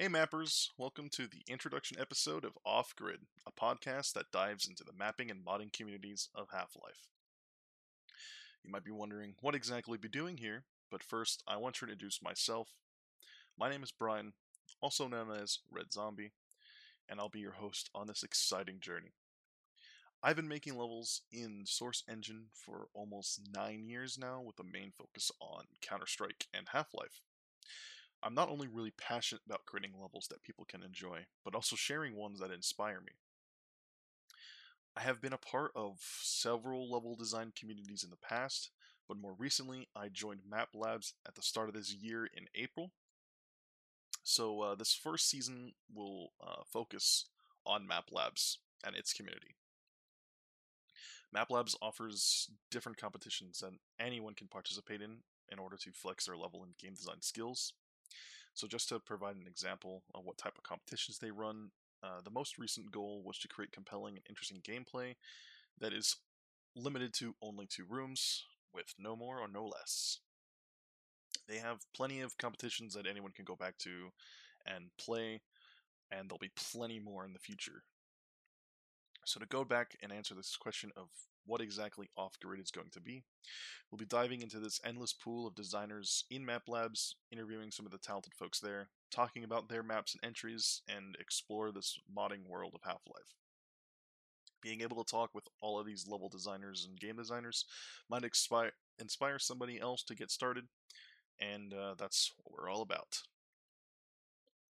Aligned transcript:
Hey 0.00 0.06
mappers, 0.06 0.68
welcome 0.78 1.08
to 1.14 1.26
the 1.26 1.42
introduction 1.48 1.98
episode 1.98 2.44
of 2.44 2.56
Off 2.64 2.94
Grid, 2.94 3.18
a 3.48 3.50
podcast 3.50 4.12
that 4.12 4.30
dives 4.32 4.68
into 4.68 4.84
the 4.84 4.92
mapping 4.96 5.28
and 5.28 5.44
modding 5.44 5.72
communities 5.72 6.28
of 6.36 6.46
Half-Life. 6.52 7.08
You 8.62 8.70
might 8.70 8.84
be 8.84 8.92
wondering 8.92 9.34
what 9.40 9.56
exactly 9.56 9.90
we 9.90 9.98
be 9.98 10.08
doing 10.08 10.36
here, 10.36 10.62
but 10.88 11.02
first 11.02 11.42
I 11.48 11.56
want 11.56 11.74
to 11.74 11.84
introduce 11.84 12.22
myself. 12.22 12.68
My 13.58 13.68
name 13.68 13.82
is 13.82 13.90
Brian, 13.90 14.34
also 14.80 15.08
known 15.08 15.32
as 15.32 15.58
Red 15.68 15.92
Zombie, 15.92 16.30
and 17.08 17.18
I'll 17.18 17.28
be 17.28 17.40
your 17.40 17.54
host 17.54 17.90
on 17.92 18.06
this 18.06 18.22
exciting 18.22 18.78
journey. 18.78 19.14
I've 20.22 20.36
been 20.36 20.46
making 20.46 20.78
levels 20.78 21.22
in 21.32 21.64
Source 21.66 22.04
Engine 22.08 22.44
for 22.52 22.86
almost 22.94 23.40
9 23.52 23.88
years 23.88 24.16
now 24.16 24.42
with 24.46 24.60
a 24.60 24.72
main 24.72 24.92
focus 24.96 25.32
on 25.40 25.64
Counter-Strike 25.82 26.46
and 26.54 26.68
Half-Life. 26.72 27.20
I'm 28.22 28.34
not 28.34 28.48
only 28.48 28.66
really 28.66 28.92
passionate 28.98 29.42
about 29.46 29.64
creating 29.66 29.92
levels 30.00 30.26
that 30.30 30.42
people 30.42 30.64
can 30.68 30.82
enjoy, 30.82 31.26
but 31.44 31.54
also 31.54 31.76
sharing 31.76 32.16
ones 32.16 32.40
that 32.40 32.50
inspire 32.50 33.00
me. 33.00 33.12
I 34.96 35.02
have 35.02 35.20
been 35.20 35.32
a 35.32 35.38
part 35.38 35.70
of 35.76 35.98
several 36.22 36.90
level 36.90 37.14
design 37.14 37.52
communities 37.56 38.02
in 38.02 38.10
the 38.10 38.16
past, 38.16 38.70
but 39.06 39.16
more 39.16 39.34
recently 39.38 39.88
I 39.94 40.08
joined 40.08 40.40
Map 40.48 40.70
Labs 40.74 41.14
at 41.26 41.36
the 41.36 41.42
start 41.42 41.68
of 41.68 41.74
this 41.74 41.94
year 41.94 42.26
in 42.26 42.46
April. 42.56 42.90
So 44.24 44.60
uh, 44.60 44.74
this 44.74 44.94
first 44.94 45.30
season 45.30 45.72
will 45.94 46.32
uh, 46.44 46.62
focus 46.70 47.26
on 47.64 47.86
Map 47.86 48.06
Labs 48.10 48.58
and 48.84 48.96
its 48.96 49.12
community. 49.12 49.54
Map 51.32 51.50
Labs 51.50 51.76
offers 51.80 52.50
different 52.70 52.98
competitions 52.98 53.60
that 53.60 53.72
anyone 54.00 54.34
can 54.34 54.48
participate 54.48 55.00
in 55.00 55.18
in 55.50 55.58
order 55.58 55.76
to 55.76 55.92
flex 55.92 56.26
their 56.26 56.36
level 56.36 56.64
and 56.64 56.76
game 56.76 56.94
design 56.94 57.20
skills. 57.20 57.74
So 58.54 58.66
just 58.66 58.88
to 58.88 58.98
provide 58.98 59.36
an 59.36 59.46
example 59.46 60.02
of 60.14 60.24
what 60.24 60.38
type 60.38 60.56
of 60.56 60.64
competitions 60.64 61.18
they 61.18 61.30
run, 61.30 61.70
uh, 62.02 62.20
the 62.24 62.30
most 62.30 62.58
recent 62.58 62.90
goal 62.90 63.22
was 63.24 63.38
to 63.38 63.48
create 63.48 63.72
compelling 63.72 64.16
and 64.16 64.24
interesting 64.28 64.60
gameplay 64.62 65.14
that 65.80 65.92
is 65.92 66.16
limited 66.74 67.12
to 67.14 67.34
only 67.42 67.66
two 67.66 67.84
rooms, 67.88 68.44
with 68.74 68.94
no 68.98 69.16
more 69.16 69.38
or 69.38 69.48
no 69.48 69.64
less. 69.64 70.18
They 71.48 71.58
have 71.58 71.78
plenty 71.94 72.20
of 72.20 72.36
competitions 72.38 72.94
that 72.94 73.06
anyone 73.06 73.32
can 73.32 73.44
go 73.44 73.56
back 73.56 73.78
to 73.78 74.10
and 74.66 74.90
play, 74.98 75.40
and 76.10 76.28
there'll 76.28 76.38
be 76.38 76.52
plenty 76.54 77.00
more 77.00 77.24
in 77.24 77.32
the 77.32 77.38
future. 77.38 77.82
So 79.24 79.40
to 79.40 79.46
go 79.46 79.64
back 79.64 79.96
and 80.02 80.12
answer 80.12 80.34
this 80.34 80.56
question 80.56 80.92
of 80.96 81.08
what 81.48 81.60
exactly 81.60 82.08
off-grid 82.16 82.60
is 82.60 82.70
going 82.70 82.90
to 82.92 83.00
be. 83.00 83.24
We'll 83.90 83.98
be 83.98 84.04
diving 84.04 84.42
into 84.42 84.60
this 84.60 84.80
endless 84.84 85.12
pool 85.12 85.46
of 85.46 85.54
designers 85.54 86.24
in 86.30 86.44
Map 86.44 86.62
Labs, 86.68 87.16
interviewing 87.32 87.70
some 87.70 87.86
of 87.86 87.92
the 87.92 87.98
talented 87.98 88.34
folks 88.34 88.60
there, 88.60 88.90
talking 89.10 89.42
about 89.42 89.68
their 89.68 89.82
maps 89.82 90.14
and 90.14 90.28
entries, 90.28 90.82
and 90.88 91.16
explore 91.18 91.72
this 91.72 91.98
modding 92.14 92.46
world 92.46 92.74
of 92.74 92.82
Half-Life. 92.84 93.34
Being 94.62 94.82
able 94.82 95.02
to 95.02 95.10
talk 95.10 95.30
with 95.34 95.44
all 95.60 95.80
of 95.80 95.86
these 95.86 96.06
level 96.06 96.28
designers 96.28 96.86
and 96.88 97.00
game 97.00 97.16
designers 97.16 97.64
might 98.10 98.24
inspire, 98.24 98.72
inspire 98.98 99.38
somebody 99.38 99.80
else 99.80 100.02
to 100.04 100.14
get 100.14 100.30
started, 100.30 100.64
and 101.40 101.72
uh, 101.72 101.94
that's 101.98 102.32
what 102.42 102.52
we're 102.52 102.70
all 102.70 102.82
about. 102.82 103.22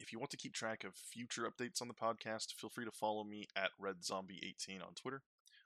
If 0.00 0.12
you 0.12 0.18
want 0.18 0.30
to 0.30 0.36
keep 0.36 0.52
track 0.52 0.84
of 0.84 0.94
future 0.94 1.48
updates 1.48 1.80
on 1.80 1.88
the 1.88 1.94
podcast, 1.94 2.54
feel 2.54 2.70
free 2.70 2.84
to 2.84 2.90
follow 2.90 3.24
me 3.24 3.46
at 3.56 3.70
RedZombie18 3.82 4.84
on 4.86 4.94
Twitter. 4.94 5.22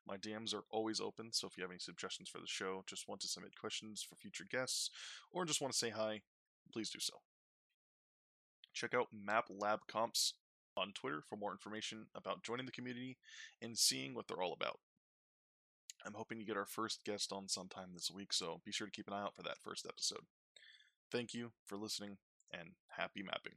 My 0.07 0.17
DMs 0.17 0.53
are 0.55 0.65
always 0.71 1.01
open, 1.01 1.33
so 1.33 1.47
if 1.47 1.57
you 1.57 1.63
have 1.63 1.71
any 1.71 1.79
suggestions 1.79 2.29
for 2.29 2.39
the 2.39 2.47
show, 2.47 2.83
just 2.87 3.09
want 3.09 3.21
to 3.21 3.29
submit 3.29 3.59
questions 3.59 4.05
for 4.09 4.17
future 4.17 4.47
guests, 4.51 4.91
or 5.31 5.45
just 5.45 5.61
want 5.61 5.73
to 5.73 5.79
say 5.79 5.91
hi, 5.91 6.23
please 6.73 6.91
do 6.91 6.99
so. 7.01 7.15
Check 8.75 8.95
out 8.95 9.09
Map 9.13 9.45
Lab 9.49 9.81
Comps 9.87 10.35
on 10.77 10.93
Twitter 10.93 11.23
for 11.29 11.37
more 11.37 11.53
information 11.53 12.07
about 12.15 12.43
joining 12.43 12.67
the 12.67 12.73
community 12.73 13.19
and 13.61 13.79
seeing 13.79 14.15
what 14.15 14.27
they're 14.27 14.43
all 14.43 14.55
about. 14.55 14.81
I'm 16.05 16.15
hoping 16.15 16.39
to 16.39 16.45
get 16.45 16.57
our 16.57 16.67
first 16.67 17.05
guest 17.05 17.33
on 17.33 17.49
sometime 17.49 17.91
this 17.95 18.11
week, 18.11 18.33
so 18.33 18.61
be 18.65 18.73
sure 18.73 18.87
to 18.87 18.93
keep 18.93 19.07
an 19.07 19.15
eye 19.15 19.23
out 19.23 19.37
for 19.37 19.43
that 19.43 19.61
first 19.63 19.87
episode. 19.89 20.25
Thank 21.13 21.35
you 21.35 21.53
for 21.65 21.77
listening, 21.77 22.17
and 22.53 22.71
happy 22.97 23.23
mapping. 23.23 23.55